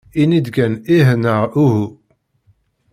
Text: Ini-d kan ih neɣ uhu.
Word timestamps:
Ini-d 0.21 0.47
kan 0.55 0.73
ih 0.95 1.07
neɣ 1.23 1.41
uhu. 1.63 1.85